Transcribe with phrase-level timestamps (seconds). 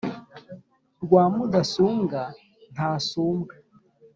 [1.03, 2.21] Rwa Mudasumbwa
[2.73, 3.53] ntasumbwa